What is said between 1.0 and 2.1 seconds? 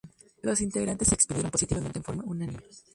se expidieron positivamente en